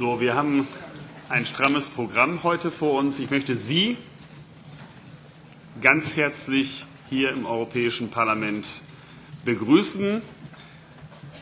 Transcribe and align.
So, 0.00 0.18
wir 0.18 0.34
haben 0.34 0.66
ein 1.28 1.44
strammes 1.44 1.90
Programm 1.90 2.42
heute 2.42 2.70
vor 2.70 2.98
uns. 2.98 3.18
Ich 3.18 3.30
möchte 3.30 3.54
Sie 3.54 3.98
ganz 5.82 6.16
herzlich 6.16 6.86
hier 7.10 7.32
im 7.32 7.44
Europäischen 7.44 8.08
Parlament 8.08 8.66
begrüßen. 9.44 10.22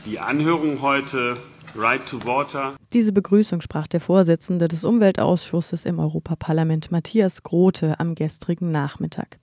Die 0.06 0.18
Anhörung 0.18 0.82
heute 0.82 1.36
Right 1.76 2.04
to 2.04 2.26
Water. 2.26 2.74
Diese 2.92 3.12
Begrüßung 3.12 3.60
sprach 3.60 3.86
der 3.86 4.00
Vorsitzende 4.00 4.66
des 4.66 4.82
Umweltausschusses 4.82 5.84
im 5.84 6.00
Europaparlament 6.00 6.90
Matthias 6.90 7.44
Grote 7.44 8.00
am 8.00 8.16
gestrigen 8.16 8.72
Nachmittag. 8.72 9.38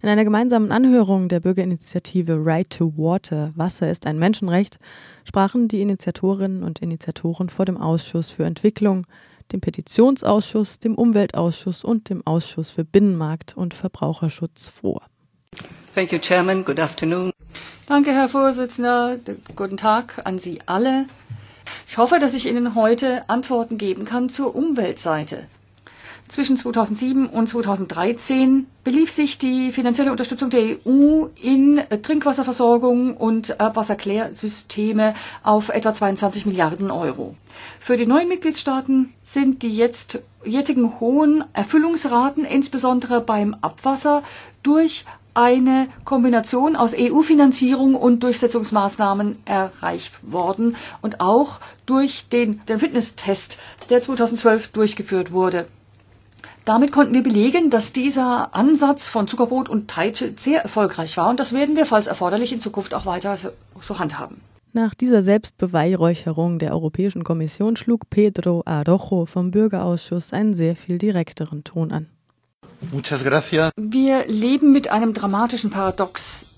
In 0.00 0.08
einer 0.08 0.24
gemeinsamen 0.24 0.70
Anhörung 0.70 1.28
der 1.28 1.40
Bürgerinitiative 1.40 2.38
Right 2.44 2.70
to 2.70 2.92
Water 2.96 3.52
Wasser 3.56 3.90
ist 3.90 4.06
ein 4.06 4.18
Menschenrecht 4.18 4.78
sprachen 5.28 5.68
die 5.68 5.82
Initiatorinnen 5.82 6.62
und 6.62 6.80
Initiatoren 6.80 7.50
vor 7.50 7.66
dem 7.66 7.76
Ausschuss 7.76 8.30
für 8.30 8.44
Entwicklung, 8.44 9.06
dem 9.52 9.60
Petitionsausschuss, 9.60 10.78
dem 10.78 10.94
Umweltausschuss 10.94 11.84
und 11.84 12.08
dem 12.08 12.26
Ausschuss 12.26 12.70
für 12.70 12.84
Binnenmarkt 12.84 13.56
und 13.56 13.74
Verbraucherschutz 13.74 14.68
vor. 14.68 15.02
Thank 15.94 16.12
you, 16.12 16.18
Chairman. 16.18 16.64
Good 16.64 16.80
afternoon. 16.80 17.32
Danke, 17.86 18.12
Herr 18.12 18.28
Vorsitzender. 18.28 19.18
Guten 19.56 19.76
Tag 19.76 20.22
an 20.24 20.38
Sie 20.38 20.60
alle. 20.66 21.06
Ich 21.86 21.98
hoffe, 21.98 22.18
dass 22.18 22.34
ich 22.34 22.48
Ihnen 22.48 22.74
heute 22.74 23.28
Antworten 23.28 23.78
geben 23.78 24.04
kann 24.04 24.28
zur 24.28 24.54
Umweltseite. 24.54 25.46
Zwischen 26.28 26.58
2007 26.58 27.26
und 27.26 27.48
2013 27.48 28.66
belief 28.84 29.10
sich 29.10 29.38
die 29.38 29.72
finanzielle 29.72 30.10
Unterstützung 30.10 30.50
der 30.50 30.76
EU 30.86 31.28
in 31.40 31.80
Trinkwasserversorgung 32.02 33.16
und 33.16 33.58
Abwasserklärsysteme 33.58 35.14
auf 35.42 35.70
etwa 35.70 35.94
22 35.94 36.44
Milliarden 36.44 36.90
Euro. 36.90 37.34
Für 37.80 37.96
die 37.96 38.06
neuen 38.06 38.28
Mitgliedstaaten 38.28 39.14
sind 39.24 39.62
die 39.62 39.74
jetzt, 39.74 40.20
jetzigen 40.44 41.00
hohen 41.00 41.44
Erfüllungsraten 41.54 42.44
insbesondere 42.44 43.22
beim 43.22 43.56
Abwasser 43.62 44.22
durch 44.62 45.06
eine 45.32 45.88
Kombination 46.04 46.76
aus 46.76 46.94
EU-Finanzierung 46.94 47.94
und 47.94 48.22
Durchsetzungsmaßnahmen 48.22 49.38
erreicht 49.46 50.18
worden 50.22 50.76
und 51.00 51.20
auch 51.20 51.60
durch 51.86 52.28
den, 52.28 52.60
den 52.66 52.80
Fitnesstest, 52.80 53.56
der 53.88 54.02
2012 54.02 54.68
durchgeführt 54.68 55.32
wurde. 55.32 55.68
Damit 56.68 56.92
konnten 56.92 57.14
wir 57.14 57.22
belegen, 57.22 57.70
dass 57.70 57.94
dieser 57.94 58.54
Ansatz 58.54 59.08
von 59.08 59.26
Zuckerbrot 59.26 59.70
und 59.70 59.88
Teitsche 59.88 60.34
sehr 60.36 60.60
erfolgreich 60.60 61.16
war 61.16 61.30
und 61.30 61.40
das 61.40 61.54
werden 61.54 61.76
wir, 61.76 61.86
falls 61.86 62.06
erforderlich, 62.06 62.52
in 62.52 62.60
Zukunft 62.60 62.92
auch 62.92 63.06
weiter 63.06 63.38
so, 63.38 63.48
so 63.80 63.98
handhaben. 63.98 64.42
Nach 64.74 64.94
dieser 64.94 65.22
Selbstbeweihräucherung 65.22 66.58
der 66.58 66.72
Europäischen 66.72 67.24
Kommission 67.24 67.76
schlug 67.76 68.10
Pedro 68.10 68.64
Arojo 68.66 69.24
vom 69.24 69.50
Bürgerausschuss 69.50 70.34
einen 70.34 70.52
sehr 70.52 70.76
viel 70.76 70.98
direkteren 70.98 71.64
Ton 71.64 71.90
an. 71.90 72.06
Muchas 72.92 73.24
gracias. 73.24 73.72
Wir 73.80 74.26
leben 74.26 74.70
mit 74.70 74.90
einem 74.90 75.14
dramatischen 75.14 75.70
Paradox 75.70 76.48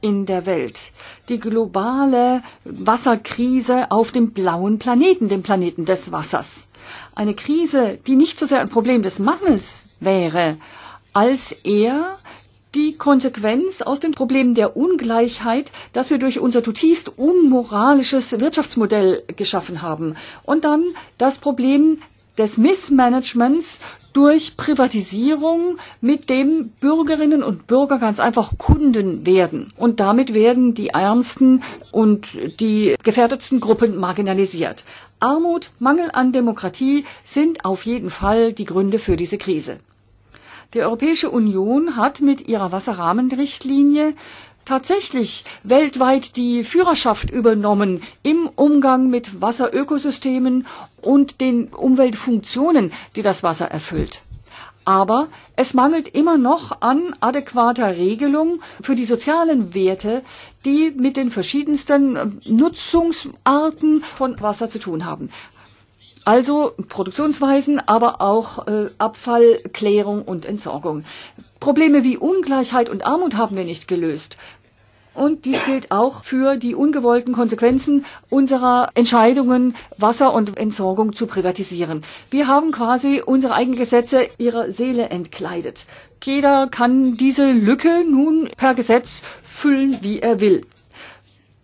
in 0.00 0.26
der 0.26 0.46
Welt. 0.46 0.92
Die 1.28 1.40
globale 1.40 2.42
Wasserkrise 2.64 3.90
auf 3.90 4.12
dem 4.12 4.30
blauen 4.30 4.78
Planeten, 4.78 5.28
dem 5.28 5.42
Planeten 5.42 5.86
des 5.86 6.12
Wassers. 6.12 6.68
Eine 7.14 7.34
Krise, 7.34 7.98
die 8.06 8.16
nicht 8.16 8.38
so 8.38 8.46
sehr 8.46 8.60
ein 8.60 8.68
Problem 8.68 9.02
des 9.02 9.18
Mangels 9.18 9.86
wäre, 10.00 10.58
als 11.12 11.52
eher 11.64 12.18
die 12.74 12.96
Konsequenz 12.96 13.80
aus 13.80 14.00
den 14.00 14.12
Problemen 14.12 14.54
der 14.54 14.76
Ungleichheit, 14.76 15.72
das 15.92 16.10
wir 16.10 16.18
durch 16.18 16.40
unser 16.40 16.62
zutiefst 16.62 17.10
unmoralisches 17.16 18.38
Wirtschaftsmodell 18.38 19.22
geschaffen 19.36 19.80
haben. 19.80 20.16
Und 20.44 20.64
dann 20.64 20.84
das 21.16 21.38
Problem 21.38 22.00
des 22.36 22.58
Missmanagements 22.58 23.80
durch 24.16 24.56
Privatisierung, 24.56 25.76
mit 26.00 26.30
dem 26.30 26.70
Bürgerinnen 26.80 27.42
und 27.42 27.66
Bürger 27.66 27.98
ganz 27.98 28.18
einfach 28.18 28.56
Kunden 28.56 29.26
werden. 29.26 29.74
Und 29.76 30.00
damit 30.00 30.32
werden 30.32 30.72
die 30.72 30.88
ärmsten 30.88 31.62
und 31.92 32.26
die 32.58 32.94
gefährdetsten 33.02 33.60
Gruppen 33.60 33.98
marginalisiert. 33.98 34.84
Armut, 35.20 35.70
Mangel 35.80 36.10
an 36.14 36.32
Demokratie 36.32 37.04
sind 37.24 37.66
auf 37.66 37.84
jeden 37.84 38.08
Fall 38.08 38.54
die 38.54 38.64
Gründe 38.64 38.98
für 38.98 39.16
diese 39.18 39.36
Krise. 39.36 39.76
Die 40.72 40.80
Europäische 40.80 41.28
Union 41.28 41.96
hat 41.96 42.22
mit 42.22 42.48
ihrer 42.48 42.72
Wasserrahmenrichtlinie 42.72 44.14
tatsächlich 44.66 45.44
weltweit 45.62 46.36
die 46.36 46.62
Führerschaft 46.64 47.30
übernommen 47.30 48.02
im 48.22 48.50
Umgang 48.54 49.08
mit 49.08 49.40
Wasserökosystemen 49.40 50.66
und 51.00 51.40
den 51.40 51.68
Umweltfunktionen, 51.68 52.92
die 53.14 53.22
das 53.22 53.42
Wasser 53.42 53.66
erfüllt. 53.70 54.20
Aber 54.84 55.26
es 55.56 55.74
mangelt 55.74 56.06
immer 56.06 56.38
noch 56.38 56.80
an 56.80 57.16
adäquater 57.18 57.96
Regelung 57.96 58.60
für 58.80 58.94
die 58.94 59.04
sozialen 59.04 59.74
Werte, 59.74 60.22
die 60.64 60.92
mit 60.96 61.16
den 61.16 61.30
verschiedensten 61.32 62.40
Nutzungsarten 62.44 64.02
von 64.02 64.40
Wasser 64.40 64.68
zu 64.68 64.78
tun 64.78 65.04
haben. 65.04 65.30
Also 66.26 66.72
Produktionsweisen, 66.88 67.78
aber 67.78 68.20
auch 68.20 68.66
äh, 68.66 68.90
Abfallklärung 68.98 70.22
und 70.22 70.44
Entsorgung. 70.44 71.04
Probleme 71.60 72.02
wie 72.02 72.16
Ungleichheit 72.16 72.90
und 72.90 73.06
Armut 73.06 73.36
haben 73.36 73.56
wir 73.56 73.62
nicht 73.62 73.86
gelöst. 73.86 74.36
Und 75.14 75.44
dies 75.44 75.64
gilt 75.66 75.92
auch 75.92 76.24
für 76.24 76.56
die 76.56 76.74
ungewollten 76.74 77.32
Konsequenzen 77.32 78.04
unserer 78.28 78.90
Entscheidungen, 78.94 79.76
Wasser 79.98 80.34
und 80.34 80.58
Entsorgung 80.58 81.12
zu 81.12 81.28
privatisieren. 81.28 82.02
Wir 82.30 82.48
haben 82.48 82.72
quasi 82.72 83.22
unsere 83.24 83.54
eigenen 83.54 83.78
Gesetze 83.78 84.26
ihrer 84.36 84.72
Seele 84.72 85.10
entkleidet. 85.10 85.84
Jeder 86.24 86.66
kann 86.66 87.16
diese 87.16 87.52
Lücke 87.52 88.04
nun 88.04 88.50
per 88.56 88.74
Gesetz 88.74 89.22
füllen, 89.44 89.98
wie 90.00 90.18
er 90.18 90.40
will. 90.40 90.66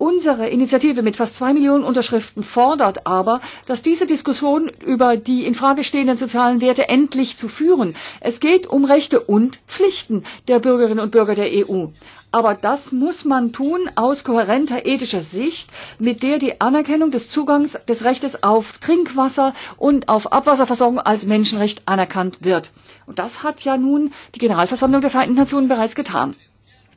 Unsere 0.02 0.48
Initiative 0.48 1.00
mit 1.02 1.14
fast 1.14 1.36
zwei 1.36 1.52
Millionen 1.52 1.84
Unterschriften 1.84 2.42
fordert 2.42 3.06
aber, 3.06 3.40
dass 3.66 3.82
diese 3.82 4.04
Diskussion 4.04 4.68
über 4.84 5.16
die 5.16 5.46
in 5.46 5.54
Frage 5.54 5.84
stehenden 5.84 6.16
sozialen 6.16 6.60
Werte 6.60 6.88
endlich 6.88 7.36
zu 7.36 7.46
führen. 7.48 7.94
Es 8.20 8.40
geht 8.40 8.66
um 8.66 8.84
Rechte 8.84 9.20
und 9.20 9.60
Pflichten 9.68 10.24
der 10.48 10.58
Bürgerinnen 10.58 10.98
und 10.98 11.12
Bürger 11.12 11.36
der 11.36 11.50
EU. 11.52 11.86
Aber 12.32 12.54
das 12.54 12.90
muss 12.90 13.24
man 13.24 13.52
tun 13.52 13.78
aus 13.94 14.24
kohärenter 14.24 14.86
ethischer 14.86 15.20
Sicht, 15.20 15.70
mit 16.00 16.24
der 16.24 16.38
die 16.40 16.60
Anerkennung 16.60 17.12
des 17.12 17.28
Zugangs 17.28 17.78
des 17.86 18.02
Rechtes 18.02 18.42
auf 18.42 18.78
Trinkwasser 18.78 19.54
und 19.76 20.08
auf 20.08 20.32
Abwasserversorgung 20.32 20.98
als 20.98 21.26
Menschenrecht 21.26 21.82
anerkannt 21.86 22.38
wird. 22.40 22.72
Und 23.06 23.20
das 23.20 23.44
hat 23.44 23.60
ja 23.60 23.76
nun 23.76 24.12
die 24.34 24.40
Generalversammlung 24.40 25.00
der 25.00 25.10
Vereinten 25.10 25.36
Nationen 25.36 25.68
bereits 25.68 25.94
getan. 25.94 26.34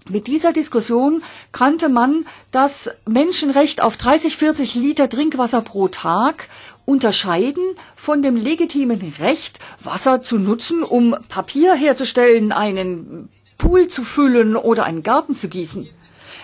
Mit 0.08 0.28
dieser 0.28 0.54
Diskussion 0.54 1.24
kannte 1.52 1.90
man 1.90 2.28
das 2.52 2.92
Menschenrecht 3.08 3.82
auf 3.82 3.98
30, 3.98 4.38
40 4.38 4.76
Liter 4.76 5.10
Trinkwasser 5.10 5.64
pro 5.64 5.88
Tag 5.88 6.48
unterscheiden 6.86 7.64
von 7.96 8.22
dem 8.22 8.36
legitimen 8.36 9.16
Recht, 9.18 9.58
Wasser 9.80 10.22
zu 10.22 10.38
nutzen, 10.38 10.84
um 10.84 11.16
Papier 11.28 11.74
herzustellen, 11.74 12.52
einen 12.52 13.30
Pool 13.58 13.88
zu 13.88 14.04
füllen 14.04 14.56
oder 14.56 14.84
einen 14.84 15.02
Garten 15.02 15.34
zu 15.34 15.50
gießen. 15.50 15.90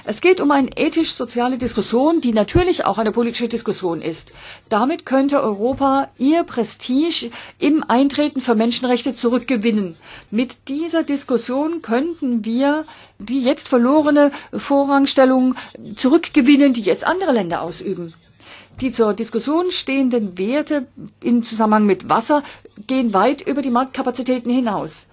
Es 0.03 0.22
geht 0.22 0.41
um 0.41 0.50
eine 0.51 0.75
ethisch-soziale 0.78 1.57
Diskussion, 1.57 2.22
die 2.22 2.34
natürlich 2.34 2.85
auch 2.85 2.97
eine 2.97 3.12
politische 3.12 3.47
Diskussion 3.47 4.01
ist. 4.01 4.34
Damit 4.67 5.06
könnte 5.06 5.41
Europa 5.41 6.09
ihr 6.17 6.44
Prestige 6.44 7.29
im 7.59 7.84
Eintreten 7.88 8.41
für 8.41 8.56
Menschenrechte 8.56 9.13
zurückgewinnen. 9.13 9.95
Mit 10.31 10.67
dieser 10.69 11.03
Diskussion 11.03 11.81
könnten 11.81 12.44
wir 12.45 12.85
die 13.19 13.44
jetzt 13.44 13.67
verlorene 13.67 14.31
Vorrangstellung 14.51 15.56
zurückgewinnen, 15.95 16.73
die 16.73 16.81
jetzt 16.81 17.06
andere 17.06 17.31
Länder 17.31 17.62
ausüben. 17.62 18.16
Die 18.79 18.91
zur 18.91 19.13
Diskussion 19.13 19.69
stehenden 19.72 20.39
Werte 20.39 20.88
im 21.22 21.44
Zusammenhang 21.44 21.85
mit 21.85 22.09
Wasser 22.09 22.42
gehen 22.88 23.13
weit 23.13 23.42
über 23.42 23.62
die 23.62 23.69
Marktkapazitäten 23.69 24.51
hinaus. 24.51 25.06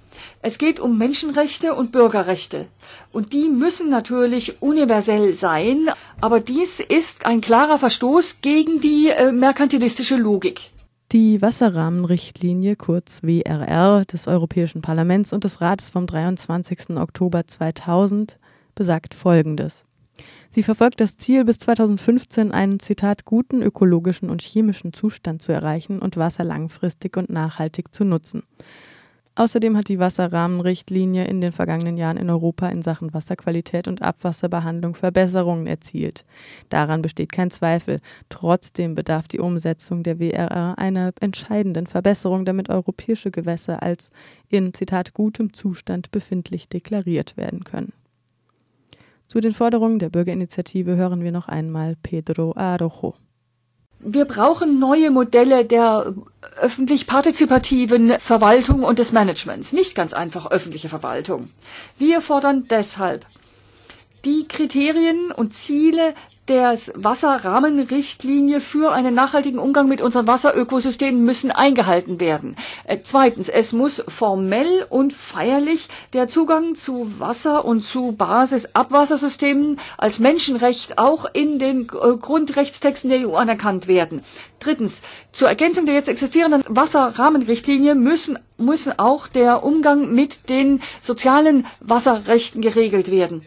Es 0.43 0.59
geht 0.59 0.81
um 0.81 0.99
Menschenrechte 0.99 1.75
und 1.75 1.93
Bürgerrechte. 1.93 2.69
Und 3.13 3.33
die 3.33 3.49
müssen 3.49 3.91
natürlich 3.91 4.63
universell 4.63 5.35
sein, 5.35 5.89
aber 6.21 6.41
dies 6.41 6.81
ist 6.81 7.27
ein 7.27 7.41
klarer 7.41 7.79
Verstoß 7.79 8.41
gegen 8.41 8.81
die 8.81 9.09
äh, 9.09 9.33
merkantilistische 9.33 10.17
Logik. 10.17 10.71
Die 11.13 11.41
Wasserrahmenrichtlinie, 11.41 12.77
kurz 12.77 13.23
WRR, 13.23 14.05
des 14.05 14.27
Europäischen 14.27 14.83
Parlaments 14.83 15.33
und 15.33 15.45
des 15.45 15.61
Rates 15.61 15.89
vom 15.89 16.07
23. 16.07 16.91
Oktober 16.99 17.47
2000 17.47 18.39
besagt 18.75 19.15
Folgendes. 19.15 19.85
Sie 20.51 20.63
verfolgt 20.63 21.01
das 21.01 21.17
Ziel, 21.17 21.45
bis 21.45 21.59
2015 21.59 22.53
einen, 22.53 22.81
Zitat, 22.81 23.25
guten 23.25 23.63
ökologischen 23.63 24.31
und 24.31 24.43
chemischen 24.43 24.93
Zustand 24.93 25.43
zu 25.43 25.53
erreichen 25.53 26.01
und 26.01 26.17
Wasser 26.17 26.45
langfristig 26.45 27.17
und 27.17 27.31
nachhaltig 27.31 27.95
zu 27.95 28.05
nutzen. 28.05 28.43
Außerdem 29.39 29.77
hat 29.77 29.87
die 29.87 30.01
Wasserrahmenrichtlinie 30.01 31.25
in 31.27 31.41
den 31.41 31.53
vergangenen 31.53 31.97
Jahren 31.97 32.17
in 32.17 32.29
Europa 32.29 32.69
in 32.71 32.83
Sachen 32.83 33.15
Wasserqualität 33.15 33.87
und 33.87 34.03
Abwasserbehandlung 34.03 34.97
Verbesserungen 34.97 35.69
erzielt. 35.69 36.25
Daran 36.71 37.03
besteht 37.03 37.31
kein 37.31 37.53
Zweifel. 37.53 38.01
Trotzdem 38.31 38.97
bedarf 38.97 39.29
die 39.29 39.39
Umsetzung 39.39 40.03
der 40.03 40.19
WRR 40.19 40.77
einer 40.77 41.13
entscheidenden 41.21 41.87
Verbesserung, 41.87 42.47
damit 42.47 42.69
europäische 42.69 43.31
Gewässer 43.31 43.81
als 43.81 44.11
in 44.49 44.75
Zitat 44.75 45.15
gutem 45.15 45.53
Zustand 45.53 46.11
befindlich 46.11 46.69
deklariert 46.69 47.37
werden 47.37 47.63
können. 47.63 47.93
Zu 49.29 49.39
den 49.39 49.53
Forderungen 49.53 50.01
der 50.01 50.09
Bürgerinitiative 50.09 50.97
hören 50.97 51.23
wir 51.23 51.31
noch 51.31 51.47
einmal 51.47 51.95
Pedro 52.03 52.57
Arojo. 52.57 53.15
Wir 54.01 54.25
brauchen 54.25 54.79
neue 54.79 55.11
Modelle 55.11 55.65
der 55.65 56.15
öffentlich-partizipativen 56.59 58.19
Verwaltung 58.21 58.85
und 58.85 58.99
des 58.99 59.13
Managements. 59.13 59.73
Nicht 59.73 59.95
ganz 59.95 60.13
einfach 60.13 60.51
öffentliche 60.51 60.89
Verwaltung. 60.89 61.51
Wir 61.99 62.21
fordern 62.21 62.67
deshalb 62.69 63.27
die 64.25 64.47
Kriterien 64.49 65.31
und 65.31 65.55
Ziele 65.55 66.15
der 66.49 66.77
Wasserrahmenrichtlinie 66.95 68.61
für 68.61 68.93
einen 68.93 69.15
nachhaltigen 69.15 69.59
Umgang 69.59 69.89
mit 69.89 70.01
unseren 70.01 70.27
Wasserökosystemen 70.27 71.25
müssen 71.25 71.51
eingehalten 71.51 72.21
werden. 72.21 72.57
Äh, 72.85 72.99
zweitens, 73.03 73.49
es 73.49 73.73
muss 73.73 74.03
formell 74.09 74.87
und 74.89 75.13
feierlich 75.13 75.89
der 76.13 76.29
Zugang 76.29 76.75
zu 76.75 77.21
Wasser 77.21 77.65
und 77.65 77.83
zu 77.83 78.13
Basisabwassersystemen 78.13 79.79
als 79.97 80.19
Menschenrecht 80.19 80.99
auch 80.99 81.27
in 81.33 81.59
den 81.59 81.83
äh, 81.83 82.17
Grundrechtstexten 82.17 83.11
der 83.11 83.29
EU 83.29 83.37
anerkannt 83.37 83.89
werden. 83.89 84.23
Drittens, 84.61 85.03
zur 85.33 85.49
Ergänzung 85.49 85.87
der 85.87 85.95
jetzt 85.95 86.09
existierenden 86.09 86.65
Wasserrahmenrichtlinie 86.69 87.95
müssen, 87.95 88.39
müssen 88.57 88.99
auch 88.99 89.29
der 89.29 89.63
Umgang 89.63 90.13
mit 90.13 90.49
den 90.49 90.81
sozialen 91.01 91.67
Wasserrechten 91.81 92.61
geregelt 92.61 93.11
werden. 93.11 93.47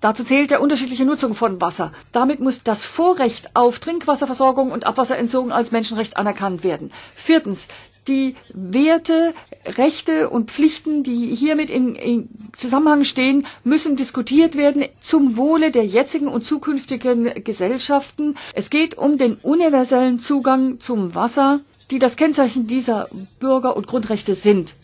Dazu 0.00 0.24
zählt 0.24 0.50
der 0.50 0.60
unterschiedliche 0.60 1.04
Nutzung 1.04 1.34
von 1.34 1.60
Wasser. 1.60 1.92
Damit 2.12 2.40
muss 2.40 2.62
das 2.62 2.84
Vorrecht 2.84 3.50
auf 3.54 3.78
Trinkwasserversorgung 3.78 4.70
und 4.70 4.86
Abwasserentsorgung 4.86 5.52
als 5.52 5.72
Menschenrecht 5.72 6.16
anerkannt 6.16 6.64
werden. 6.64 6.92
Viertens, 7.14 7.68
die 8.08 8.36
Werte, 8.52 9.34
Rechte 9.64 10.30
und 10.30 10.50
Pflichten, 10.50 11.02
die 11.02 11.34
hiermit 11.34 11.70
in, 11.70 11.94
in, 11.94 12.28
Zusammenhang 12.56 13.04
stehen, 13.04 13.46
müssen 13.64 13.96
diskutiert 13.96 14.54
werden 14.54 14.84
zum 15.00 15.36
Wohle 15.36 15.70
der 15.70 15.84
jetzigen 15.84 16.28
und 16.28 16.44
zukünftigen 16.44 17.42
Gesellschaften. 17.42 18.36
Es 18.54 18.70
geht 18.70 18.96
um 18.96 19.18
den 19.18 19.34
universellen 19.36 20.18
Zugang 20.20 20.78
zum 20.80 21.14
Wasser, 21.14 21.60
die 21.90 21.98
das 21.98 22.16
Kennzeichen 22.16 22.66
dieser 22.66 23.08
Bürger- 23.40 23.76
und 23.76 23.86
Grundrechte 23.86 24.34
sind. 24.34 24.74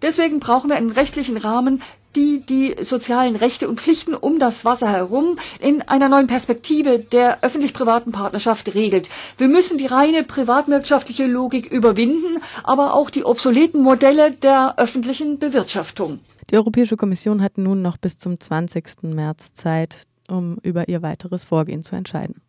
Deswegen 0.00 0.38
brauchen 0.38 0.70
wir 0.70 0.76
einen 0.76 0.90
rechtlichen 0.90 1.36
Rahmen, 1.36 1.82
die 2.16 2.40
die 2.40 2.76
sozialen 2.82 3.36
Rechte 3.36 3.68
und 3.68 3.80
Pflichten 3.80 4.14
um 4.14 4.38
das 4.38 4.64
Wasser 4.64 4.88
herum 4.88 5.38
in 5.60 5.82
einer 5.82 6.08
neuen 6.08 6.26
Perspektive 6.26 6.98
der 6.98 7.42
öffentlich-privaten 7.42 8.12
Partnerschaft 8.12 8.74
regelt. 8.74 9.08
Wir 9.36 9.48
müssen 9.48 9.78
die 9.78 9.86
reine 9.86 10.24
privatwirtschaftliche 10.24 11.26
Logik 11.26 11.70
überwinden, 11.70 12.42
aber 12.64 12.94
auch 12.94 13.10
die 13.10 13.24
obsoleten 13.24 13.82
Modelle 13.82 14.32
der 14.32 14.78
öffentlichen 14.78 15.38
Bewirtschaftung. 15.38 16.20
Die 16.50 16.56
Europäische 16.56 16.96
Kommission 16.96 17.42
hat 17.42 17.58
nun 17.58 17.82
noch 17.82 17.98
bis 17.98 18.16
zum 18.16 18.40
20. 18.40 19.02
März 19.02 19.52
Zeit, 19.52 20.06
um 20.28 20.58
über 20.62 20.88
ihr 20.88 21.02
weiteres 21.02 21.44
Vorgehen 21.44 21.82
zu 21.82 21.94
entscheiden. 21.94 22.40